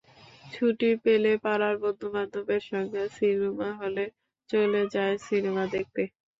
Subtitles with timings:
[0.45, 4.03] ছুটি পেলে পাড়ার বন্ধুবান্ধবের সঙ্গে সিনেমা হলে
[4.49, 6.01] চলে যায় সিনেমা দেখতে।